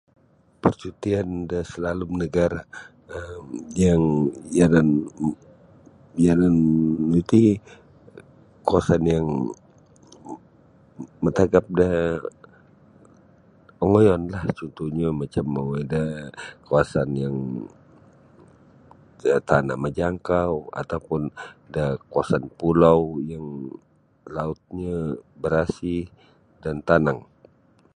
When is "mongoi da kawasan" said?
15.55-17.09